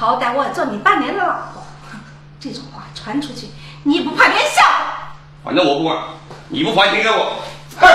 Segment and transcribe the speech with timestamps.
[0.00, 1.62] 好歹我也做你半年的老婆，
[2.40, 3.48] 这种话传出去，
[3.82, 5.12] 你不怕别人笑话？
[5.44, 5.94] 反正我不管，
[6.48, 7.36] 你不还钱给我，
[7.78, 7.86] 哼，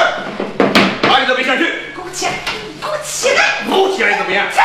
[1.02, 1.64] 哪里都别想去！
[1.96, 2.34] 给我起来！
[2.80, 3.64] 给我起来！
[3.68, 4.46] 不起来怎么样？
[4.46, 4.60] 为什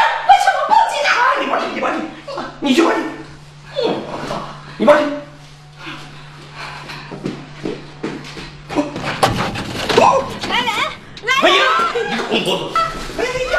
[0.52, 1.09] 么不起来？
[1.41, 1.66] 你报警！
[1.74, 1.98] 你报警！
[2.60, 3.05] 你去吧你！
[4.77, 5.10] 你报警！
[10.51, 10.68] 来人！
[11.24, 11.65] 来哎呀，
[12.10, 12.77] 你个疯婆子！
[13.16, 13.57] 哎呀，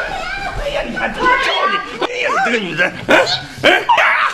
[0.62, 1.42] 哎呀，你看怎么叫你？
[1.42, 1.51] 哎呀，你
[2.44, 3.16] 这个女人，嗯
[3.62, 4.28] 嗯呀，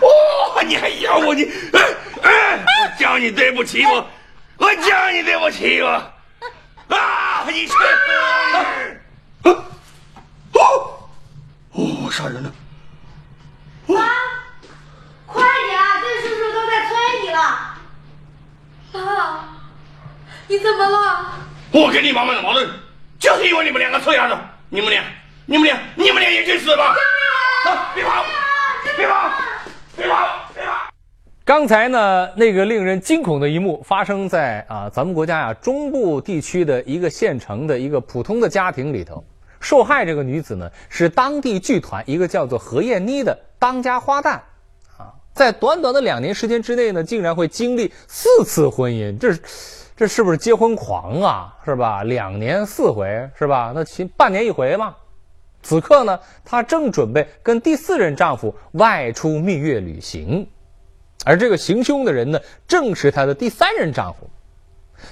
[0.00, 1.80] 哦，你还咬我你，嗯
[2.22, 4.06] 嗯，我叫你对不起我，
[4.58, 5.88] 我叫你对不起我，
[6.88, 7.72] 啊，你去！
[8.52, 9.54] 啊，
[10.52, 11.08] 哦，
[11.72, 12.52] 哦，杀人了！
[13.86, 14.00] 妈，
[15.26, 16.00] 快点啊！
[16.00, 17.74] 这叔叔都在催你了。
[18.92, 19.44] 妈，
[20.48, 21.32] 你怎么了？
[21.70, 22.68] 我跟你妈妈的矛盾，
[23.20, 24.36] 就是因为你们两个臭丫头，
[24.68, 25.04] 你们俩，
[25.44, 26.94] 你们俩，你们俩也去死吧！
[27.94, 28.24] 别跑，
[28.96, 29.30] 别跑，
[29.96, 30.14] 别跑，
[30.54, 30.72] 别跑！
[31.44, 39.22] 刚才呢，那个令人惊恐的一幕发生在啊咱们国家呀中部地区的一个县城的一个普通的家庭里头。
[39.58, 44.34] 受害这个女子呢，是当地剧团一个叫做何燕妮的当家花旦，
[44.96, 49.34] 啊，在短短的两年时间之内呢，竟然会经历四次婚姻，这，
[49.96, 51.56] 这是不是结婚狂啊？
[51.64, 52.04] 是吧？
[52.04, 53.72] 两年四回是吧？
[53.74, 54.94] 那其半年一回嘛。
[55.66, 60.48] 此刻呢，她正准备跟第四任丈夫外出蜜月旅行，
[61.24, 64.30] 而这个行凶的人呢，正是她的第三任丈夫。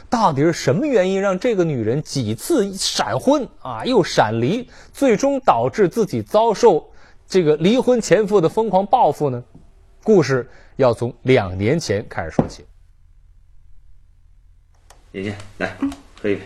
[0.08, 6.88] 到底是什么原因让这个女人几次闪婚啊，又闪离，最终导致自己遭受
[7.26, 9.42] 这个离婚前夫的疯狂报复呢？
[10.04, 12.65] 故事要从两年前开始说起。
[15.12, 15.76] 姐姐，来
[16.22, 16.42] 喝一杯。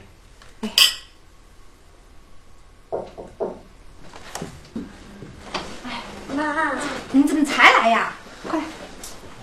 [7.11, 8.13] 你怎么才来呀？
[8.51, 8.61] 快，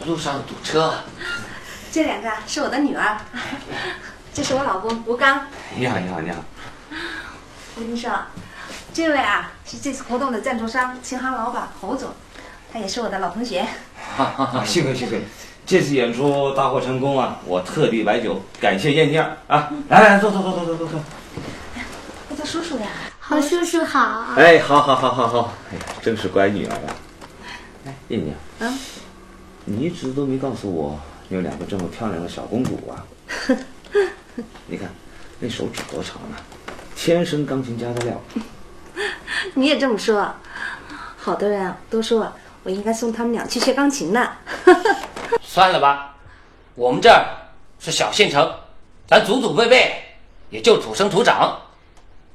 [0.06, 0.94] 路上堵车。
[1.92, 3.18] 这两个是我的女儿，
[4.32, 5.48] 这是我老公吴刚。
[5.76, 6.38] 你好，你好，你好。
[7.76, 8.12] 我跟你说，
[8.94, 12.12] 这位啊是这次活动的赞助商琴行老板侯总，
[12.72, 13.66] 他也是我的老同学。
[14.16, 15.24] 哈哈哈，幸亏幸亏，
[15.66, 17.40] 这次演出大获成功啊！
[17.46, 19.72] 我特地摆酒感谢燕妮儿啊！
[19.90, 21.00] 来来，坐坐坐坐坐坐坐。
[22.30, 22.86] 我叫叔叔呀。
[23.20, 24.28] 侯叔叔好。
[24.38, 26.94] 哎，好好好好好，哎呀，真是乖女儿啊！
[27.86, 28.80] 哎，燕妮儿，嗯，
[29.66, 33.06] 你一直都没告诉我你有两个这么漂亮的小公主啊！
[34.68, 34.90] 你看
[35.40, 36.42] 那手指多长啊，
[36.96, 38.20] 天生钢琴家的料。
[39.54, 40.34] 你也这么说，
[41.18, 42.32] 好多人啊都说
[42.64, 44.32] 我应该送他们俩去学钢琴呢。
[45.44, 46.16] 算了吧，
[46.74, 47.26] 我们这儿
[47.80, 48.52] 是小县城，
[49.08, 49.94] 咱祖祖辈辈
[50.50, 51.56] 也就土生土长，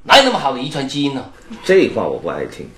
[0.04, 1.24] 哪有那么好的遗传基因呢？
[1.64, 2.70] 这话我不爱听。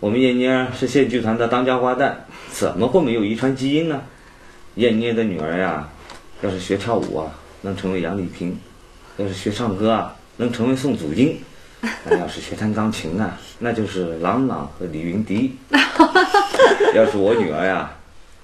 [0.00, 2.14] 我们燕妮儿是县剧团的当家花旦，
[2.52, 4.00] 怎么会没有遗传基因呢？
[4.76, 5.88] 燕妮的女儿呀，
[6.40, 8.52] 要是学跳舞啊，能成为杨丽萍；
[9.16, 11.36] 要是学唱歌啊，能成为宋祖英；
[12.04, 15.56] 那要是学弹钢琴啊，那就是郎朗和李云迪。
[16.94, 17.92] 要是我女儿呀，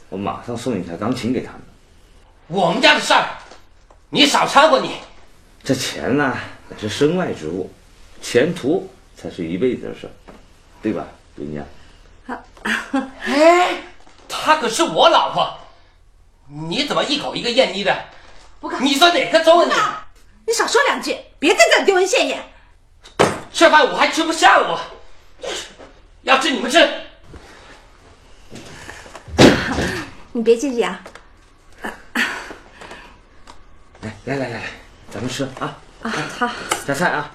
[0.09, 1.61] 我马上送一台钢琴给他们。
[2.49, 3.29] 我们家的事儿，
[4.11, 4.91] 你少掺和你。
[5.63, 6.37] 这钱呢，
[6.69, 7.71] 乃是身外之物，
[8.21, 10.11] 前途才是一辈子的事儿，
[10.83, 11.67] 对吧，云妮儿？
[13.25, 13.77] 哎，
[14.29, 15.59] 她可是我老婆，
[16.49, 18.05] 你怎么一口一个燕妮的？
[18.61, 18.85] 不敢。
[18.85, 20.07] 你说哪个中啊
[20.45, 20.53] 你？
[20.53, 22.45] 你少说两句，别在这丢人现眼。
[23.53, 25.49] 这饭我还吃不下了，我
[26.23, 26.89] 要吃你们吃。
[30.33, 31.01] 你别介意啊。
[34.03, 34.63] 来来来来来，
[35.11, 35.79] 咱们吃啊！
[36.03, 36.51] 啊，好。
[36.87, 37.31] 加菜啊！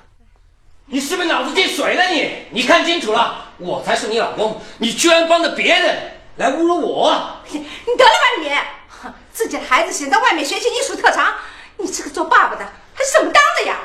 [0.92, 2.48] 你是不是脑子进水了你？
[2.50, 7.38] 你看清楚了，我才是你老公，你居然帮着别人来侮辱我！
[7.50, 9.12] 你你得了吧你！
[9.32, 11.34] 自己的孩子想在外面学习艺术特长，
[11.78, 12.66] 你这个做爸爸的
[12.96, 13.78] 还是怎么当的呀？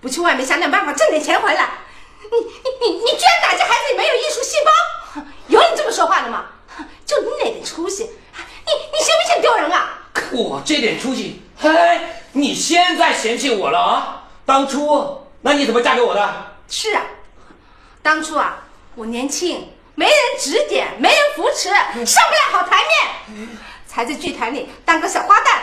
[0.00, 1.70] 不去外面想点办法挣点钱回来？
[2.20, 5.22] 你你你你居然打击孩子里没有艺术细胞？
[5.48, 6.44] 有你这么说话的吗？
[7.06, 10.00] 就你那点出息，你你信不信丢人啊？
[10.32, 11.70] 我这点出息，嘿，
[12.32, 14.24] 你现在嫌弃我了啊？
[14.44, 16.56] 当初那你怎么嫁给我的？
[16.68, 17.02] 是啊，
[18.02, 21.68] 当初啊，我年轻，没人指点，没人扶持，
[22.04, 22.82] 上不了好台
[23.28, 23.48] 面，
[23.86, 25.60] 才在剧团里当个小花旦。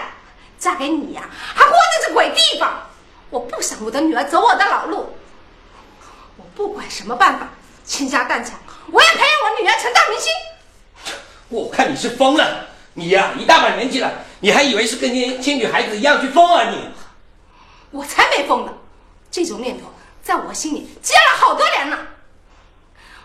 [0.58, 2.88] 嫁给你呀、还活在这鬼地方。
[3.30, 5.14] 我不想我的女儿走我的老路，
[6.38, 7.50] 我不管什么办法，
[7.84, 8.54] 倾家荡产，
[8.90, 10.31] 我要培养我女儿成大明星。
[11.50, 14.10] 我看你是疯了，你呀、一大把年纪了，
[14.40, 16.90] 你还以为是跟年轻女孩子一样去疯啊你？
[17.92, 18.74] 我才没疯呢，
[19.34, 19.88] 这种念头
[20.22, 21.98] 在我心里积压了好多年呢。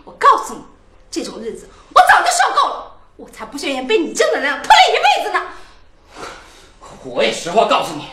[0.04, 0.64] 我告诉你，
[1.10, 5.46] 这种日子我早就受够了，我才不愿意被你正能量拖累一辈子呢。
[7.04, 8.06] 我也实话告诉你，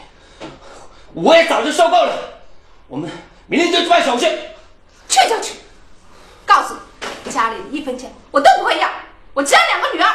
[1.14, 2.44] 我也早就受够了。
[2.90, 3.10] 我们
[3.48, 4.28] 明天就去办手续。
[5.08, 5.54] 去就去，
[6.46, 6.76] 告诉
[7.24, 8.90] 你，家里的一分钱我都不会要，
[9.34, 10.10] 我只要两个女儿。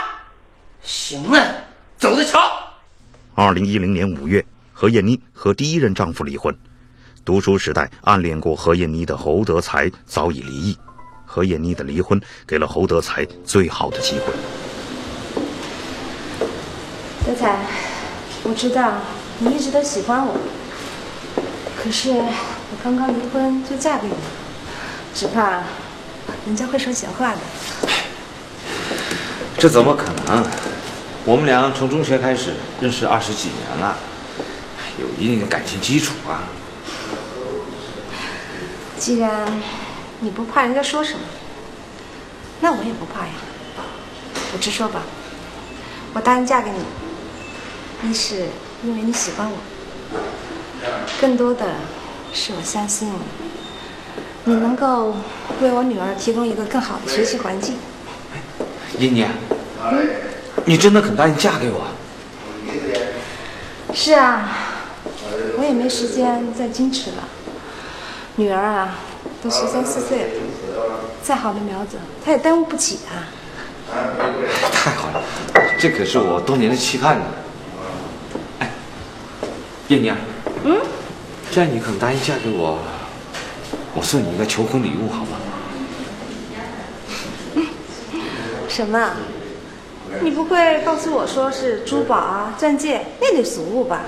[0.82, 1.64] 行了，
[1.96, 2.52] 走着瞧。
[3.34, 4.44] 二零一零年五月，
[4.74, 6.54] 何燕妮和第一任丈夫离婚。
[7.30, 10.76] 读书时代暗恋过何燕妮的侯德才早已离异，
[11.24, 14.32] 何燕妮的离婚给了侯德才最好的机会。
[17.24, 17.60] 德才，
[18.42, 18.94] 我知道
[19.38, 20.36] 你一直都喜欢我，
[21.80, 24.14] 可是我刚刚离婚就嫁给你，
[25.14, 25.62] 只怕
[26.46, 27.38] 人家会说闲话的。
[29.56, 30.44] 这怎么可能？
[31.24, 33.96] 我们俩从中学开始认识二十几年了，
[34.98, 36.42] 有一定的感情基础啊。
[39.00, 39.50] 既然
[40.20, 41.20] 你不怕人家说什么，
[42.60, 43.32] 那我也不怕呀。
[44.52, 45.00] 我直说吧，
[46.12, 48.48] 我答应嫁给你，一是
[48.84, 49.56] 因为你喜欢我，
[51.18, 51.76] 更多的
[52.34, 53.10] 是我相信
[54.44, 55.16] 你能够
[55.62, 57.76] 为我女儿提供一个更好的学习环境。
[58.98, 59.26] 妮妮，
[60.66, 61.86] 你真的肯答应嫁给我？
[63.94, 64.46] 是啊，
[65.56, 67.28] 我也没时间再矜持了。
[68.40, 68.96] 女儿啊，
[69.42, 70.30] 都十三四岁了，
[71.22, 73.28] 再好的苗子，她也耽误不起啊。
[74.72, 75.22] 太好了，
[75.78, 77.24] 这可是我多年的期盼呢。
[78.60, 78.70] 哎，
[79.88, 80.10] 燕妮，
[80.64, 80.80] 嗯，
[81.50, 82.78] 既然你肯答应嫁给我，
[83.94, 85.36] 我送你一个求婚礼物，好吗？
[88.70, 89.10] 什么？
[90.22, 94.00] 你不会告诉我说是珠宝啊、钻戒那类俗物吧？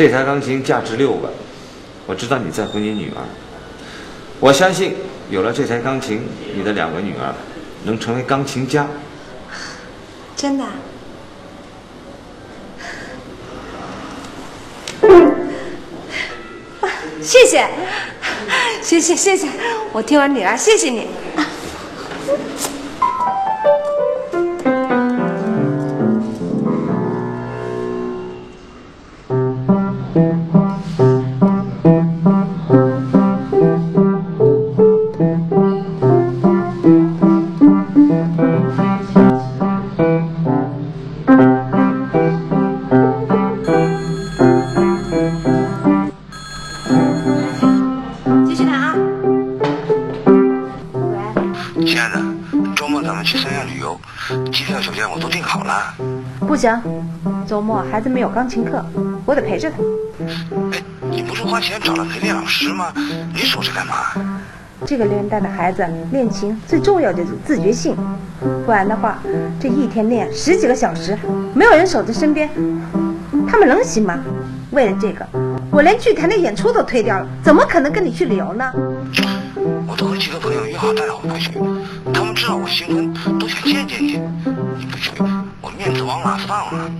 [0.00, 1.30] 这台钢琴价值六万，
[2.06, 3.20] 我知道你在乎你女儿，
[4.40, 4.94] 我相信
[5.28, 6.22] 有了这台钢琴，
[6.56, 7.34] 你的两个女儿
[7.84, 8.86] 能成为钢琴家。
[10.34, 10.64] 真的？
[17.20, 17.68] 谢谢，
[18.80, 19.48] 谢谢谢谢，
[19.92, 21.08] 我听完女儿，谢谢你。
[57.90, 58.84] 孩子没有钢琴课，
[59.26, 59.76] 我得陪着他。
[60.72, 62.92] 哎，你不是花钱找了陪练老师吗？
[63.34, 63.94] 你守着干嘛？
[64.86, 67.96] 这个年代的孩子练琴最重要的就是自觉性，
[68.64, 69.18] 不然的话，
[69.58, 71.18] 这一天练十几个小时，
[71.52, 72.48] 没有人守在身边，
[73.48, 74.18] 他们能行吗？
[74.70, 75.26] 为了这个，
[75.70, 78.72] 我连剧团的演出都推掉了，怎么可能跟你去旅游呢？
[79.86, 81.50] 我都和几个朋友约好带我回去，
[82.14, 84.20] 他们知道我新婚，都想见见你。
[84.78, 85.10] 你不去，
[85.60, 86.90] 我面子往哪放啊？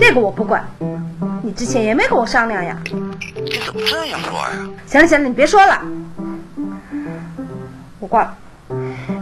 [0.00, 0.66] 这个我不管，
[1.42, 2.82] 你之前也没跟我商量呀。
[2.86, 4.68] 你怎么这样说呀？
[4.86, 5.82] 行了行了，你别说了，
[7.98, 8.34] 我挂了，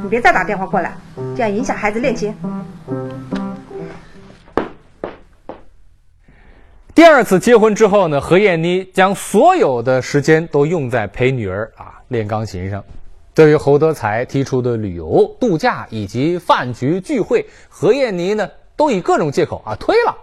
[0.00, 0.96] 你别再打电话过来，
[1.36, 2.32] 这样影响孩子练琴。
[6.94, 12.82] 第二次结婚之后呢，何燕妮将所有的时间都用在陪女儿啊练钢琴上。
[13.34, 20.16] 对于侯德才提出的旅游、度假以及饭局聚会，何燕妮呢都以各种借口啊推了。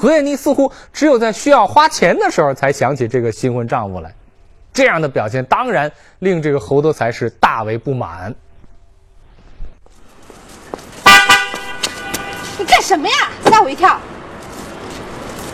[0.00, 4.10] 何燕妮似乎只有在需要花钱的时候才想起这个新婚丈夫来，
[4.72, 8.34] 这样的表现当然令这个侯德才是大为不满。
[12.58, 13.14] 你干什么呀？
[13.44, 14.00] 吓我一跳！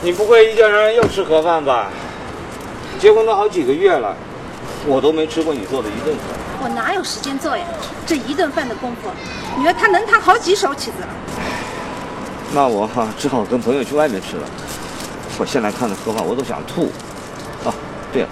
[0.01, 1.89] 你不会一家人又吃盒饭吧？
[3.01, 4.15] 结婚都好几个月了，
[4.87, 6.25] 我都没吃过你做的一顿饭。
[6.63, 7.65] 我哪有时间做呀？
[8.07, 9.11] 这一顿饭的功夫，
[9.59, 11.09] 女儿她能弹好几首曲子了。
[12.55, 14.49] 那我哈只好跟朋友去外面吃了。
[15.39, 16.85] 我现在看着盒饭我都想吐。
[17.65, 17.75] 啊，
[18.13, 18.29] 对了，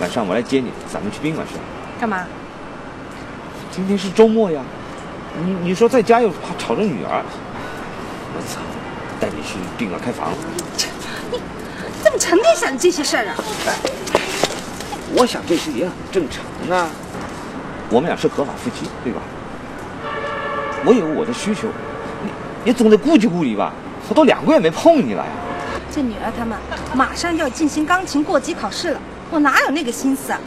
[0.00, 1.54] 晚上我来接你，咱们去宾馆吃。
[2.00, 2.24] 干嘛？
[3.70, 4.60] 今天是周末呀，
[5.44, 7.22] 你你说在家又怕吵着女儿，
[8.34, 8.60] 我操，
[9.20, 10.30] 带你去宾馆开房。
[11.30, 11.38] 你
[12.02, 13.34] 怎么成天想这些事儿啊？
[15.14, 16.90] 我想这些也很正常啊，
[17.88, 19.20] 我们俩是合法夫妻，对吧？
[20.84, 21.68] 我有我的需求，
[22.64, 23.72] 你你总得顾及顾及吧？
[24.08, 25.30] 我都两个月没碰你了呀。
[25.90, 26.58] 这女儿他们
[26.94, 29.00] 马上要进行钢琴过级考试了，
[29.30, 30.40] 我哪有那个心思啊？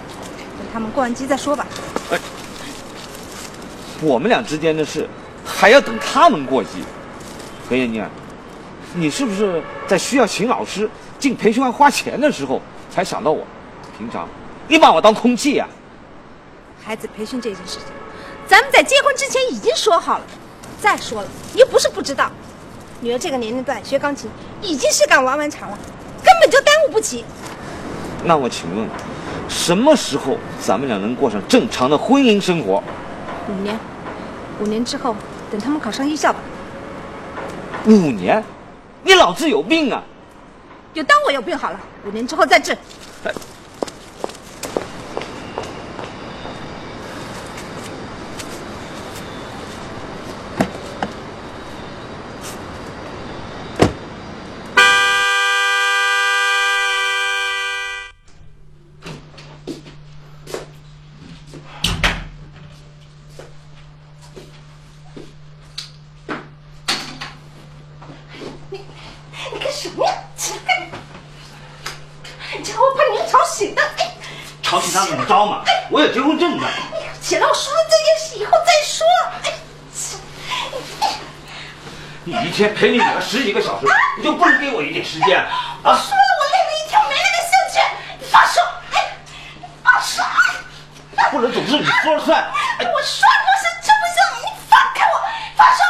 [0.58, 1.66] 等他们过完级再说吧。
[2.12, 2.20] 哎
[4.02, 5.08] 我们俩之间的事，
[5.46, 6.84] 还要等他们过级。
[7.70, 8.04] 何艳妮，
[8.94, 13.46] 你是不是在需要请老师进培训班花钱的时候才想到我？
[13.98, 14.28] 平常
[14.68, 15.68] 你把我当空气呀、
[16.84, 17.88] 孩子培训这件事情，
[18.48, 20.26] 咱们在结婚之前已经说好了。
[20.86, 22.30] 再说了，你又不是不知道，
[23.02, 24.30] 女儿这个年龄段学钢琴
[24.62, 25.76] 已经是赶玩完场了，
[26.24, 27.26] 根本就耽误不起。
[28.24, 28.88] 那我请问，
[29.50, 32.84] 什么时候咱们俩能过上正常的婚姻生活？
[33.50, 33.80] 五年，
[34.60, 35.16] 五年之后，
[35.50, 36.40] 等他们考上艺校吧。
[37.88, 38.44] 五年？
[39.02, 40.04] 你脑子有病啊！
[40.94, 42.78] 就当我有病好了，五年之后再治。
[69.54, 70.12] 你干什么呀？
[70.36, 70.88] 起来干！
[72.58, 73.82] 你这我把你吵醒的。
[74.00, 74.12] 哎，
[74.64, 75.64] 吵醒他怎么着嘛？
[75.92, 76.68] 我有结婚证的。
[77.22, 79.06] 起来，我说了这件事以后再说。
[79.44, 81.20] 哎，
[82.24, 85.48] 你一天陪你女儿十几个小时，你就不能给我一点时间啊？
[85.84, 87.76] 说了，我累了一天，没那个兴趣。
[88.18, 88.62] 你放手！
[88.94, 89.12] 哎，
[89.60, 90.24] 你放手！
[91.18, 92.42] 哎不能总是你说了算。
[92.42, 95.14] 哎我说不行就不行，你放开我！
[95.58, 95.84] 放手！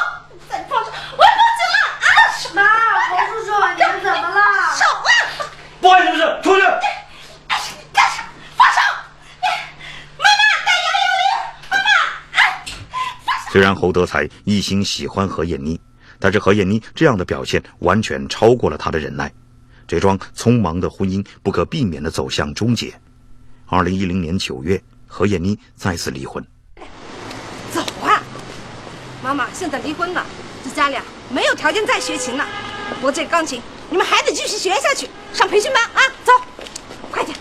[0.50, 1.78] 再放手，我要报警了！
[2.02, 2.10] 啊！
[2.34, 2.64] 手妈，
[3.10, 4.42] 侯叔叔，你们怎么了？
[4.74, 5.10] 手啊！
[5.80, 6.66] 不关你什么事，出去！
[6.66, 8.26] 哎，你干啥？
[8.58, 8.80] 放手！
[9.42, 9.70] 哎
[10.18, 11.30] 妈妈，打幺幺零！
[11.70, 11.88] 妈妈，
[12.42, 12.58] 哎，
[13.24, 13.52] 放手！
[13.52, 15.80] 虽然侯德才一心喜欢何燕妮，
[16.20, 19.32] 但是何燕妮这样的表现完全超过了他的忍耐，
[19.88, 22.94] 这桩匆忙的婚姻不可避免地走向终结。
[23.68, 26.46] 二零一零年九月，何燕妮再次离婚。
[27.74, 28.22] 走啊！
[29.24, 30.26] 妈妈，现在离婚了，
[30.64, 32.48] 这家里啊没有条件再学琴了。
[32.96, 36.02] 不过这钢琴你们还得继续学下去，上培训班啊！
[36.24, 36.32] 走，
[37.12, 37.38] 快点！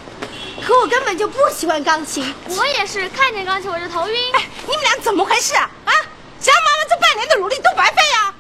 [0.67, 2.35] 可我根本就不喜欢钢琴。
[2.49, 4.15] 我也是，看见钢琴我就头晕。
[4.35, 5.71] 哎，你们俩怎么回事啊？
[5.85, 5.93] 啊！
[6.41, 8.34] 想妈妈这半年的努力都白费啊！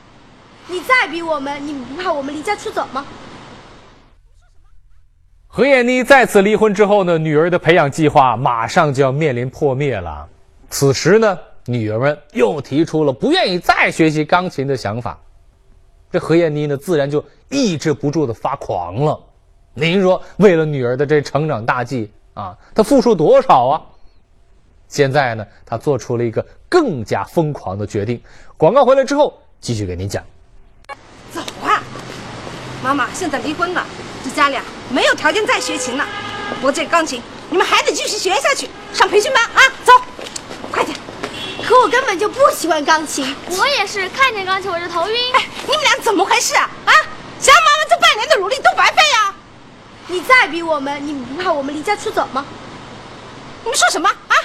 [0.66, 3.04] 你再逼我们，你不怕我们离家出走吗？
[5.46, 10.28] 何艳妮再次离婚之后呢，女儿的培养计划马上就要面临破灭了。
[10.70, 15.18] 此时呢，女儿们又提出了不愿意再学习钢琴的想法。
[16.10, 19.20] 这何艳妮呢，自然就抑制不住的发狂了。
[19.74, 23.82] 您说，为了女儿的这成长大计啊，她付出多少啊？
[24.88, 28.20] 现在呢，她做出了一个更加疯狂的决定。
[28.56, 30.24] 广告回来之后，继续给您讲。
[32.84, 33.82] 妈妈，现在离婚了，
[34.22, 36.06] 这家里啊没有条件再学琴了。
[36.56, 39.72] 不过这钢琴你们还得继续学下去，上培训班啊！
[39.82, 39.94] 走，
[40.70, 40.94] 快点！
[41.66, 43.34] 可我根本就不喜欢钢琴。
[43.48, 45.16] 我也是，看见钢琴我就头晕。
[45.32, 46.68] 哎，你们俩怎么回事啊？
[46.84, 46.92] 啊！
[47.40, 49.34] 想妈妈这半年的努力都白费啊！
[50.08, 52.44] 你再逼我们，你们不怕我们离家出走吗？
[53.62, 54.36] 你们说什么啊？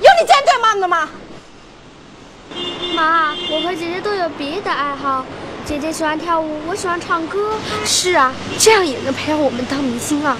[0.00, 1.08] 有你这样对妈妈的吗？
[2.94, 5.26] 妈，我和姐姐都有别的爱好，
[5.70, 7.52] 姐姐喜欢跳舞，我喜欢唱歌。
[7.84, 10.36] 是啊，这样也能培养我们当明星啊。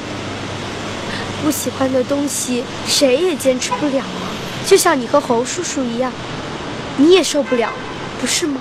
[1.40, 4.26] 不喜欢的东西，谁也坚持不了啊。
[4.66, 6.12] 就像你和侯叔叔一样，
[6.96, 7.70] 你也受不了，
[8.20, 8.60] 不是吗？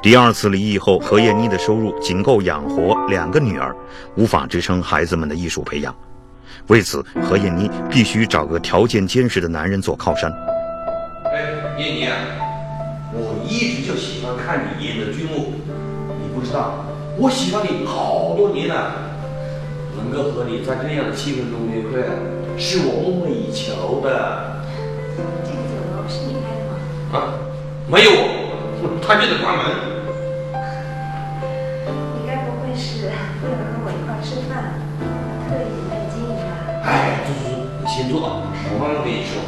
[0.00, 3.74] 第二次离异后，何燕妮的收入仅够养活两个女儿，
[4.14, 5.92] 无法支撑孩子们的艺术培养。
[6.68, 10.32] 为此，何燕妮必须找个条件坚实的男人做靠山。
[11.82, 12.14] 哎，燕妮啊，
[13.12, 15.54] 我一直就喜欢看你演的剧目，
[16.22, 16.84] 你不知道，
[17.18, 19.10] 我喜欢你好多年了。
[19.96, 22.06] 能够和你在这样的气氛中约会，
[22.56, 24.62] 是我梦寐以求的。
[25.42, 26.78] 这个酒楼是你开的吗？
[27.12, 27.34] 啊，
[27.88, 29.66] 没有我，他就得关门。
[32.14, 33.10] 你该不会是
[33.42, 34.78] 为了和我一块吃饭，
[35.50, 36.46] 特意在这经营吧？
[36.84, 39.42] 哎，朱叔叔，你先坐，我慢慢跟你说。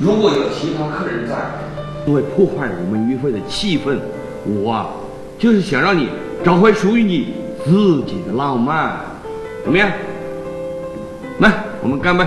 [0.00, 1.34] 如果有其他客人在，
[2.06, 3.98] 就会破坏我们约会的气氛。
[4.44, 4.86] 我啊，
[5.38, 6.08] 就是想让你
[6.44, 9.00] 找回属于你自己的浪漫，
[9.64, 9.90] 怎么样？
[11.40, 11.52] 来，
[11.82, 12.24] 我们干杯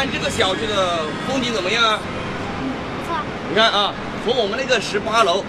[0.00, 1.98] 看这个小区的风景怎么样啊？
[2.96, 3.18] 不错，
[3.50, 3.92] 你看啊，
[4.24, 5.44] 从我们那个十八楼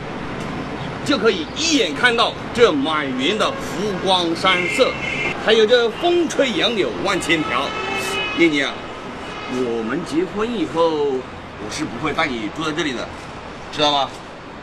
[1.06, 3.56] 就可以一眼看到这满园的湖
[4.04, 4.92] 光山色，
[5.46, 7.66] 还有这风吹杨柳万千条。
[8.38, 8.74] 妮妮啊，
[9.54, 13.08] 我们结婚以后，我是不会带你住在这里的，
[13.72, 14.10] 知道吗？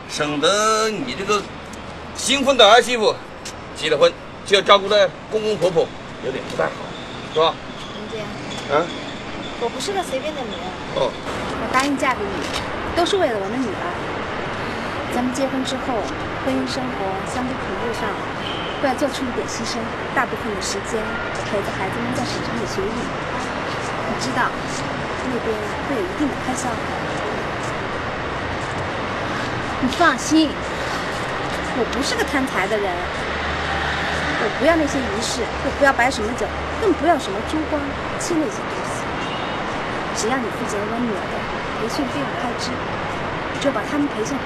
[0.07, 1.41] 省得你这个
[2.15, 3.15] 新婚的儿媳妇，
[3.75, 4.13] 结了婚
[4.45, 5.87] 就要照顾的公公婆婆，
[6.23, 6.71] 有点不太好，
[7.33, 7.55] 是吧？
[8.71, 8.85] 啊，
[9.61, 10.63] 我不是个随便的女人，
[10.95, 12.35] 哦，我答应嫁给你，
[12.95, 13.85] 都是为了我的女儿。
[15.11, 15.99] 咱们结婚之后，
[16.47, 16.95] 婚姻生活
[17.27, 18.07] 相对频率上
[18.79, 19.83] 都要做出一点牺牲，
[20.15, 21.03] 大部分的时间
[21.43, 22.99] 陪着孩子们在省城里学艺。
[23.03, 24.47] 你知道，
[25.27, 25.51] 那边
[25.91, 26.71] 会有一定的开销。
[29.83, 30.47] 你放心，
[31.75, 32.87] 我不是个贪财的人，
[34.39, 36.47] 我不要那些仪式，又不要摆什么酒，
[36.79, 37.81] 更不要什么珠光
[38.19, 38.88] 漆那些东西。
[40.19, 41.35] 只要你负责我女儿的
[41.79, 42.71] 培训费用开支，
[43.61, 44.43] 就把他们培训好，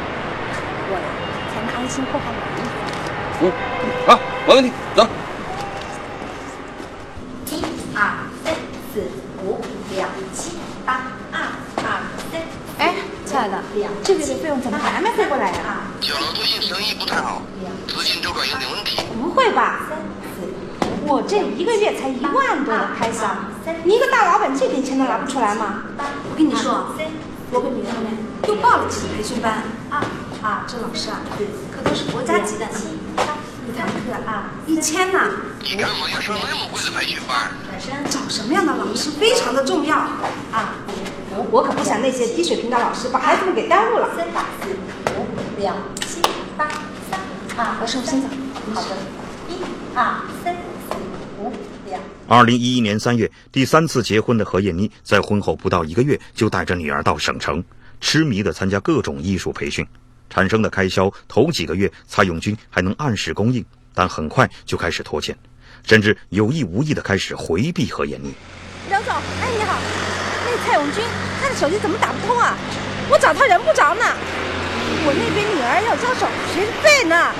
[0.85, 1.07] 我呀
[1.49, 2.77] 才能安心过好每一天。
[3.41, 3.51] 嗯，
[4.05, 5.07] 好，没问题，走。
[7.49, 8.53] 一二三
[8.93, 9.01] 四
[9.41, 9.59] 五
[9.89, 11.41] 六七八，二
[11.77, 11.89] 二
[12.31, 12.39] 三。
[12.77, 12.93] 哎，
[13.25, 13.57] 亲爱的，
[14.03, 17.41] 这个月的费用怎么还没汇过来呀、小楼最近生意不太好，
[17.87, 19.01] 资金周转有点问题。
[19.19, 19.89] 不会吧？
[21.07, 23.25] 我这一个月才一万多的开销，
[23.85, 25.83] 你一个大老板这点钱都拿不出来吗？
[25.97, 26.93] 我跟你说，
[27.51, 28.11] 我给女儿们
[28.47, 30.03] 又报了几个培训班啊
[30.41, 30.65] 啊！
[30.67, 31.21] 这老师啊，
[31.71, 32.73] 可都是国家级的呢，
[33.67, 35.19] 一堂课啊一千呢。
[35.61, 37.51] 你干嘛要上那么贵的培训班？
[38.09, 40.75] 找什么样的老师非常的重要啊！
[41.51, 44.09] 我可不想那些低水平的老师把孩子们给耽误了。
[44.15, 44.27] 三
[44.61, 44.69] 四
[45.15, 45.25] 五
[45.57, 45.71] 六
[46.05, 46.21] 七
[46.57, 46.67] 八
[47.09, 47.19] 三
[47.57, 47.77] 啊！
[47.79, 48.27] 老师，我先走。
[48.73, 48.89] 好的，
[49.47, 49.57] 一
[49.95, 50.62] 二三。
[52.33, 57.63] 二零一一年三月，第三次结婚的何艳妮在婚后不到一个月就带着女儿到省城，
[58.01, 59.85] 痴迷地参加各种艺术培训，
[60.31, 65.37] 产生的开销头几个月蔡永军还能按时供应，但很快就开始拖欠，
[65.85, 68.33] 甚至有意无意地开始回避何艳妮。
[68.89, 69.77] 刘总，哎，你好，
[70.43, 71.03] 那蔡永军，
[71.39, 72.57] 他的手机怎么打不通啊？
[73.11, 74.03] 我找他人不着呢，
[75.05, 77.31] 我那边女儿要交手续费呢。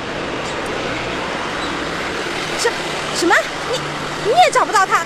[2.60, 2.72] 什
[3.16, 3.34] 什么？
[3.72, 3.80] 你
[4.26, 5.06] 你也找不到他？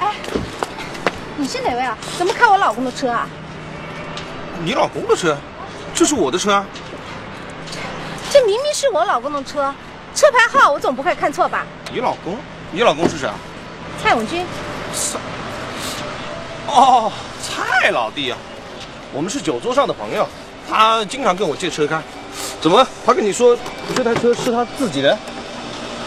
[0.00, 0.14] 哎，
[1.36, 1.96] 你是哪位啊？
[2.18, 3.28] 怎么开我老公的车啊？
[4.64, 5.36] 你老公的车，
[5.94, 6.64] 这是我的车啊！
[8.30, 9.74] 这明明是我老公的车，
[10.14, 11.66] 车牌号我总不会看错吧？
[11.92, 12.38] 你老公？
[12.72, 13.34] 你老公是谁啊？
[14.02, 14.46] 蔡永军，
[16.66, 17.10] 哦，
[17.42, 18.38] 蔡老弟啊，
[19.12, 20.26] 我们是酒桌上的朋友，
[20.68, 22.02] 他经常跟我借车开。
[22.60, 22.86] 怎么？
[23.04, 23.56] 他跟你说
[23.94, 25.10] 这台车是他自己的？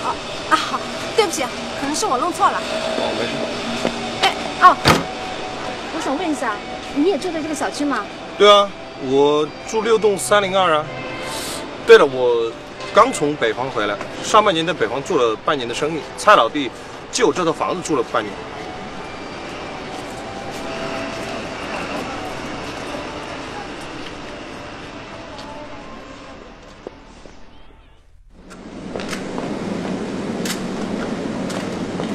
[0.03, 0.79] 啊，好，
[1.15, 1.43] 对不起，
[1.79, 2.59] 可能是我弄错了。
[2.59, 3.31] 哦，没事。
[4.21, 4.75] 哎，哦，
[5.95, 6.53] 我想问一下，
[6.95, 8.05] 你也住在这个小区吗？
[8.37, 8.69] 对啊，
[9.09, 10.85] 我住六栋三零二啊。
[11.87, 12.51] 对了，我
[12.93, 15.99] 刚从北方回来，上半年在北方做了半年的生意。
[16.17, 16.69] 蔡老弟
[17.11, 18.31] 借我这套房子住了半年。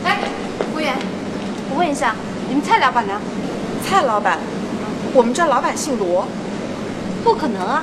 [0.04, 0.18] 哎，
[0.61, 0.96] 服务员，
[1.70, 2.14] 我问一下，
[2.48, 3.18] 你们蔡老板呢？
[3.83, 4.38] 蔡老板，
[5.14, 6.29] 我们这老板姓罗，
[7.25, 7.83] 不可能啊！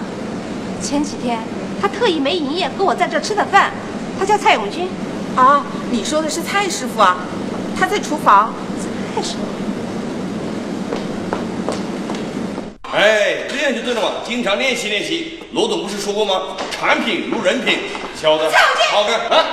[0.79, 1.39] 前几天
[1.81, 3.71] 他特意没营业，跟我在这吃的饭。
[4.19, 4.87] 他叫蔡永军。
[5.35, 7.17] 啊，你说的是蔡师傅啊？
[7.75, 8.53] 他在厨房。
[9.15, 9.39] 蔡师傅。
[12.95, 15.39] 哎，这样就对了嘛，经常练习练习。
[15.53, 16.55] 罗总不是说过吗？
[16.69, 17.79] 产品如人品，
[18.15, 18.51] 晓得？
[18.51, 19.45] 蔡永军，好的啊！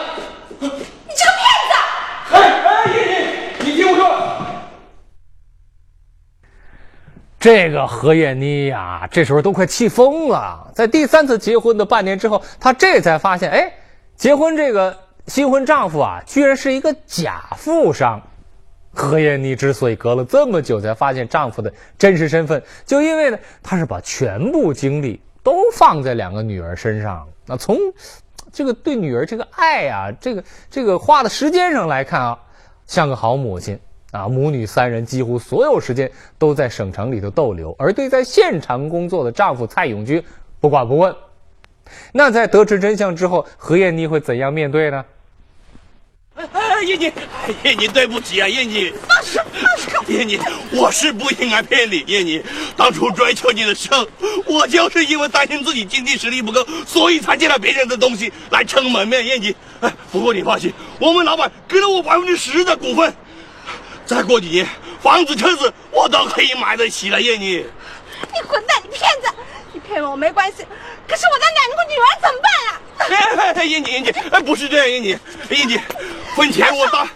[0.60, 1.72] 你这个骗子！
[2.32, 2.92] 哎哎，你
[3.70, 4.04] 你你听我说。
[7.40, 10.70] 这个何燕妮呀、这时候都快气疯了。
[10.74, 13.72] 在第三次结婚的半年之后，她这才发现，哎，
[14.16, 14.96] 结婚这个
[15.28, 18.20] 新婚丈夫啊，居然是一个假富商。
[18.92, 27.24] 何燕妮之所以隔了这么久才发现丈夫的真实身份，就因为呢，她是把全部精力都放在两个女儿身上。
[27.46, 27.78] 那从
[28.52, 32.38] 这个对女儿这个爱啊，这个这个花的时间上来看啊，
[32.88, 33.78] 像个好母亲
[34.10, 40.22] 啊，母女三人几乎所有时间都在省城里头逗留，而对在县城工作的丈夫蔡永军
[40.60, 41.14] 不管不问。
[42.12, 45.04] 那在得知真相之后，何燕妮会怎样面对呢？
[46.34, 47.12] 哎，燕妮，
[47.64, 48.92] 燕妮，对不起啊，燕妮。
[49.08, 50.12] 放手，放手！
[50.12, 50.38] 燕妮，
[50.72, 52.04] 我是不应该骗你。
[52.06, 52.40] 燕妮，
[52.76, 54.06] 当初追求你的时候，
[54.46, 59.26] 我就是因为担心自己经济实力不够，所以才借了别人的东西来撑门面。
[59.26, 63.12] 燕妮，哎，不过你放心，我们老板给了我百分之十的股份，
[64.08, 64.66] 再过几年，
[65.02, 67.20] 房子、车子我都可以买得起了。
[67.20, 69.28] 燕妮，你混蛋，你骗子！
[69.70, 70.64] 你骗我没关系，
[71.06, 72.80] 可是我的两个女儿怎么办啊？
[73.44, 75.08] 哎哎，燕妮，燕妮，哎，不是这样，燕妮，
[75.50, 75.78] 燕妮，
[76.34, 77.06] 婚前我答，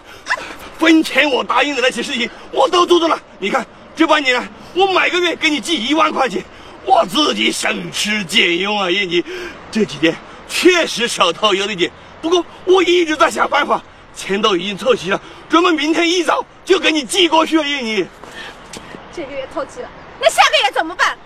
[0.79, 3.19] 婚前我答应的那些事情我都做到了。
[3.39, 6.45] 你看这半年来，我每个月给你寄一万块钱，
[6.85, 9.25] 我自己省吃俭用啊，燕妮。
[9.71, 10.15] 这几天
[10.47, 11.89] 确实手头有点紧，
[12.21, 13.83] 不过我一直在想办法，
[14.15, 18.05] 钱都已经凑齐了，准备明天一早就给你寄过去了，燕妮。
[19.15, 21.17] 这个月凑齐了，那下个月怎么办？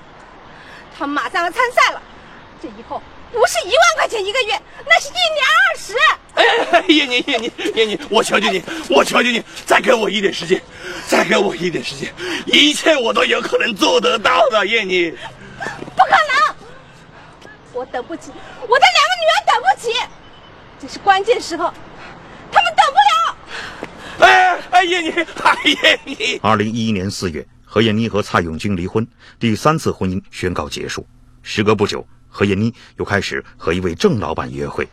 [0.97, 2.02] 他们马上要参赛了，
[2.62, 5.93] 这以后不是一万块钱一个月，那是一年二十。
[6.34, 10.62] 哎，燕妮，燕妮，燕妮，我求求你， 我求求你，再给我一点时间，
[11.08, 12.13] 再给我一点时间，
[12.45, 15.12] 一切我都有可能做得到的，燕妮。
[15.95, 16.56] 不可能，
[17.73, 19.93] 我等不起，我的两个女儿等不起，
[20.80, 21.73] 这是关键时候，
[22.51, 24.27] 他们等不了。
[24.27, 25.10] 哎哎，燕妮，
[25.43, 26.39] 哎燕妮。
[26.41, 29.05] 二零一一年四月，何燕妮和蔡永军离婚，
[29.39, 31.05] 第三次婚姻宣告结束。
[31.41, 34.88] 时隔不久，何燕妮又开始和一位郑老板约会。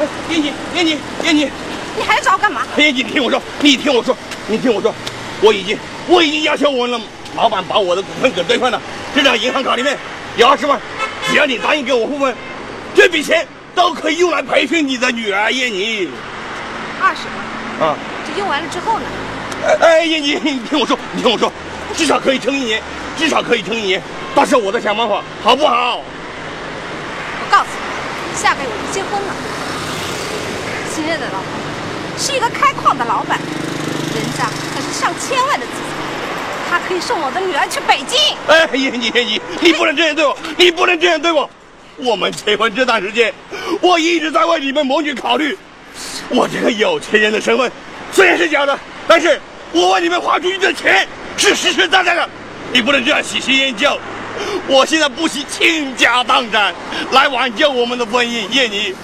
[0.00, 1.50] 哎，燕妮，燕妮，燕妮，
[1.96, 2.62] 你还找我干嘛？
[2.76, 4.94] 燕妮，你听我说，你听我说，你听我说，
[5.40, 5.76] 我已经，
[6.08, 7.00] 我已经要求我们
[7.36, 8.80] 老板把我的股份给兑换了，
[9.14, 9.98] 这张银行卡里面
[10.36, 10.80] 有二十万，
[11.28, 12.34] 只要你答应给我付分，
[12.94, 13.46] 这笔钱
[13.78, 16.08] 都可以用来培训你的女儿燕妮。
[17.00, 17.22] 二十
[17.78, 19.04] 万啊，这用完了之后呢？
[19.64, 21.52] 哎哎，燕妮， 你听我说，你听我说，
[21.96, 22.82] 至少可以撑一年，
[23.16, 24.02] 至少可以撑一年，
[24.34, 25.98] 到时候我再想办法，好不好？
[25.98, 26.02] 我
[27.52, 29.32] 告诉你，下个月我就结婚了。
[30.92, 31.48] 新任的老板
[32.18, 38.18] 是一个开矿的老板，人家可是上千万的资产，他可以送我的女儿去北京。
[38.48, 41.48] 哎，燕妮，燕妮，你不能这样对我，你不能这样对我。
[41.98, 43.32] 我们结婚这段时间，
[43.80, 45.56] 我一直在为你们母女考虑。
[46.28, 47.70] 我这个有钱人的身份
[48.12, 49.40] 虽然是假的，但是
[49.72, 51.06] 我为你们花出去的钱
[51.36, 52.28] 是实实在在的。
[52.72, 53.98] 你不能这样喜新厌旧。
[54.68, 56.72] 我现在不惜倾家荡产
[57.10, 58.94] 来挽救我们的婚姻，燕妮，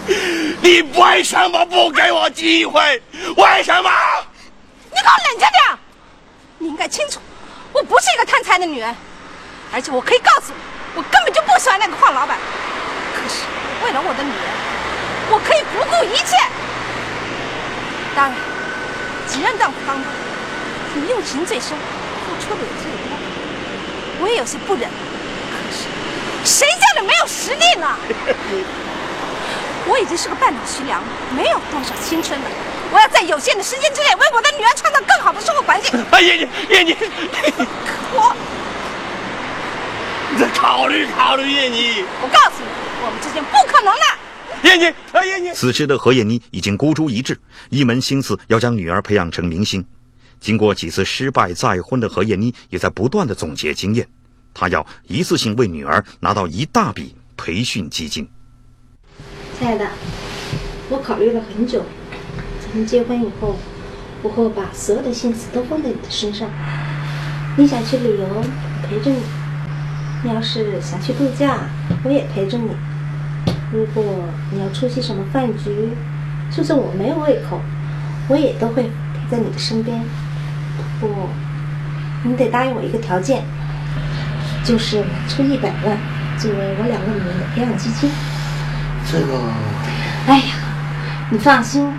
[0.60, 2.80] 你为什么不给我机会？
[3.36, 3.90] 为什么？
[4.90, 5.78] 你给我冷静点！
[6.58, 7.18] 你应该清楚，
[7.72, 8.94] 我不是一个贪财的女人，
[9.72, 10.60] 而且我可以告诉你，
[10.94, 12.38] 我根本就不喜欢那个矿老板。
[13.24, 13.36] 可是
[13.82, 14.44] 为了我的女人，
[15.30, 16.36] 我可以不顾一切。
[18.14, 18.36] 当然，
[19.26, 20.04] 几任丈夫当中，
[20.94, 23.16] 你用情最深，付出的也最多，
[24.20, 24.84] 我也有些不忍。
[24.84, 25.88] 可是，
[26.44, 27.96] 谁家里没有实力呢？
[29.88, 32.46] 我已经是个半老徐娘了，没有多少青春了。
[32.92, 35.90] 我要在有限的时间之内，为我的女儿创造更好的生活环境。
[36.10, 36.96] 哎，燕妮，燕妮，
[38.12, 38.36] 我，
[40.30, 42.04] 你再考虑考虑，燕妮。
[42.22, 42.68] 我告诉你，
[43.04, 44.68] 我们之间不可能的。
[44.68, 45.52] 燕妮，哎，燕妮。
[45.52, 47.38] 此时的何燕妮已经孤注一掷，
[47.68, 49.84] 一门心思要将女儿培养成明星。
[50.40, 54.08] 经过几次失败再婚的何燕妮，也在不断的总结经验。
[54.54, 58.26] 她要一次性为女儿拿到一大笔培训基金。
[59.58, 59.86] 亲爱的，
[60.88, 61.84] 我考虑了很久，
[62.62, 63.56] 咱们结婚以后，
[64.22, 66.48] 我会把所有的心思都放在你的身上。
[67.56, 68.42] 你想去旅游，我
[68.88, 69.18] 陪着你；
[70.24, 71.68] 你要是想去度假，
[72.02, 72.70] 我也陪着你。
[73.74, 74.04] 如果
[74.52, 75.88] 你要出席什么饭局，
[76.48, 77.60] 就算我没有胃口，
[78.28, 80.00] 我也都会陪在你的身边。
[81.00, 81.28] 不过，
[82.22, 83.42] 你得答应我一个条件，
[84.62, 85.98] 就是出一百万
[86.38, 88.08] 作为我两个女人的培养基金。
[89.10, 89.40] 这个，
[90.28, 90.54] 哎呀，
[91.30, 91.92] 你放心，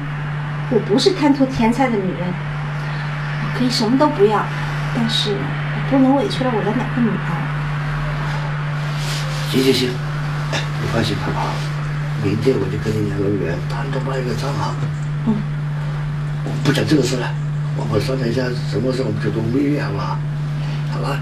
[0.70, 2.34] 我不是贪图钱财的女人，
[3.44, 4.46] 我可以什么都不要，
[4.96, 7.36] 但是我不能委屈了我的两个女儿。
[9.52, 9.90] 行行行，
[10.96, 11.52] 放心吧啊，
[12.24, 14.74] 明天我就跟你两个女儿单独办一个账号。
[15.28, 15.36] 嗯。
[16.64, 17.30] 不讲这个事了，
[17.76, 20.18] 我们商量一下什么时候我们就度蜜月，好不好？
[20.94, 21.20] 好吧。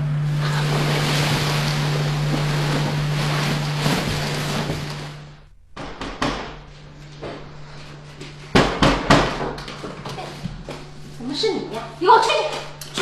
[11.18, 11.82] 怎么是你呀？
[11.98, 13.02] 你给我出去！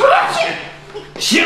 [1.20, 1.20] 去！
[1.20, 1.44] 行。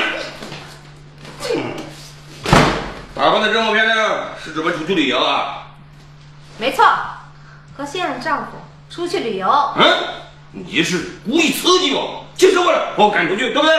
[3.17, 5.67] 打扮的这么漂亮，是准备出去旅游啊？
[6.59, 6.85] 没错，
[7.77, 8.53] 和现任丈夫
[8.89, 9.49] 出去旅游。
[9.77, 9.85] 嗯，
[10.53, 13.77] 你是故意刺激我，就是为了把我赶出去，对不对？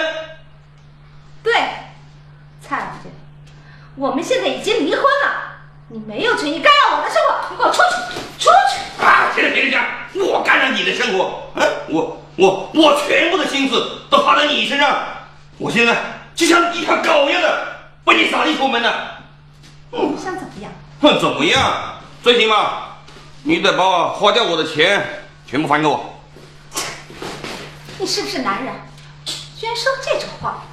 [1.42, 1.54] 对，
[2.62, 3.10] 蔡老师，
[3.96, 9.04] 我们现在已经离婚了，你没有权利干扰我的生活，你给我出去，出去！
[9.04, 15.04] 啊，现在别人讲我干扰你的生活，嗯，我我我全部的心思都花在你身上，
[15.58, 15.96] 我现在
[16.36, 17.68] 就像一条狗一样的
[18.04, 19.16] 被你扫地出门了。
[19.90, 20.72] 你想怎么样？
[21.02, 22.00] 哼，怎么样？
[22.24, 22.84] 最起码
[23.44, 26.14] 你得把我花掉我的钱全部还给我。
[28.00, 28.74] 你是不是男人？
[29.26, 30.64] 居然说这种话！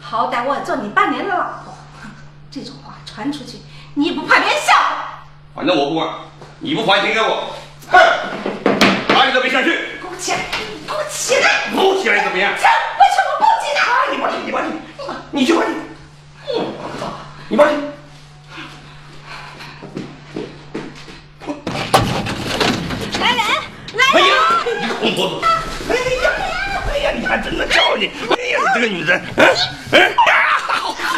[0.00, 1.74] 好歹我也做你半年的老婆，
[2.50, 3.58] 这种话传出去，
[3.94, 5.24] 你也不怕别人笑话？
[5.54, 6.08] 反正我不管，
[6.58, 7.54] 你不还钱给我，
[7.90, 7.98] 哼，
[9.08, 9.70] 哪里都别想去。
[10.00, 10.38] 给我起来！
[10.86, 11.70] 给我起来！
[11.74, 12.52] 不起来怎么样？
[12.56, 13.80] 这为什么不起来？
[14.12, 14.72] 你把你把你，
[15.30, 15.74] 你去把你，
[16.56, 16.66] 嗯，
[17.48, 17.76] 你把你。
[23.20, 23.38] 来人！
[23.94, 24.34] 来哎呀，
[24.80, 25.46] 你个红脖子！
[25.88, 26.30] 哎呀，
[26.90, 28.06] 哎呀，你还真能叫你！
[28.06, 29.46] 哎呀，你这个女人，嗯
[29.92, 30.16] 嗯呀，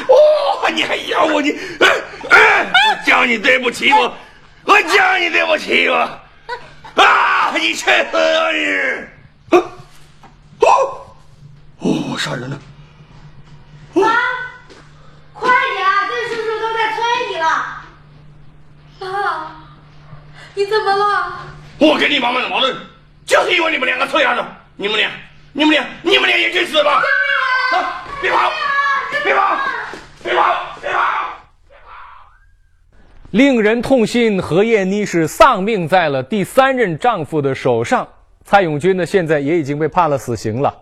[0.09, 1.89] 哦，你还咬我你，嗯
[2.31, 4.15] 嗯，我叫你对不起我，
[4.65, 5.97] 我叫你对不起我，
[6.97, 9.57] 啊，你去死啊你！
[9.57, 9.63] 啊
[10.61, 11.07] 哦
[11.79, 12.59] 哦，杀人了！
[13.95, 14.03] 妈，
[15.35, 16.07] 快点啊！
[16.09, 17.47] 这叔叔都在催你了。
[19.01, 19.51] 妈，
[20.55, 21.42] 你怎么了？
[21.83, 22.73] 我跟你妈妈的矛盾，
[23.27, 24.45] 就是因为你们两个臭丫头，
[24.77, 25.11] 你们俩，
[25.53, 27.03] 你们俩，你们俩也去死吧！
[27.73, 28.53] 啊，别跑，
[29.25, 29.59] 别跑，
[30.23, 31.01] 别跑，别跑！
[33.33, 38.07] 令人痛心，何燕妮是丧命在了第三任丈夫的手上。
[38.45, 40.73] 蔡永军呢，现在也已经被判了死刑了。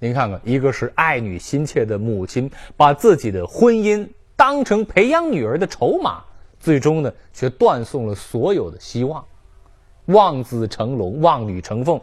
[0.00, 6.20] 您看看，一个是爱女心切的母亲，把自己的婚姻当成培养女儿的筹码，
[6.58, 9.24] 最终呢，却断送了所有的希望。
[10.06, 12.00] 望子成龙，望女成凤，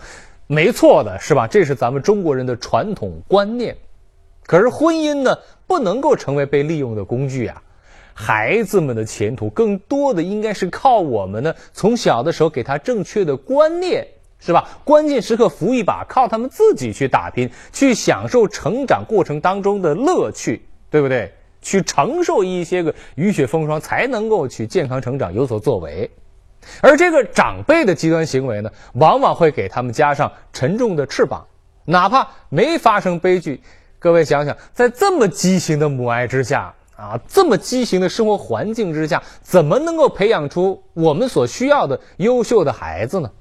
[0.47, 1.47] 没错的是吧？
[1.47, 3.75] 这是咱们中国人的传统观念。
[4.45, 7.61] 可是婚姻呢，不能够成为被利用的工具啊！
[8.13, 14.05] 孩子们的前途更多的应该是靠我们呢，从小的时候给他正确的观念，
[14.37, 14.67] 是吧？
[14.83, 20.61] 关键时刻扶一把，靠他们自己去打拼，去享受成长过程当中的乐趣，
[20.91, 21.31] 对不对？
[21.61, 26.11] 去承受一些个雨雪风霜，才能够去健康成长，有所作为。
[26.81, 31.45] 而这个长辈的极端行为呢，往往会给他们加上沉重的翅膀，
[31.85, 33.61] 哪怕没发生悲剧，
[33.99, 43.31] 各位想想，在这么畸形的母爱之下啊，这么畸形的生活环境之下，怎么能够培养出我们所需要的优秀的孩子呢？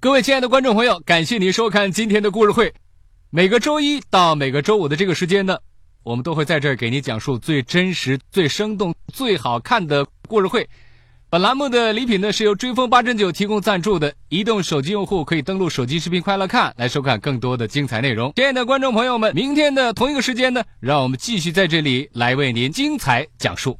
[0.00, 2.72] 各位亲爱的观众朋友，感谢您收看今天的故事会。
[3.30, 5.58] 每个周一到每个周五的这个时间呢，
[6.02, 10.68] 我们都会在这儿给您讲述最真实、最生动、最好看的故事会。
[11.30, 18.32] 本栏目的礼品呢是由追风八珍酒提供赞助的，移动手机用户可以登录手机视频快乐看来收看更多的精彩内容。
[18.34, 23.78] 亲爱的观众朋友们，明天的同一个时间呢，让我们继续在这里来为您精彩讲述。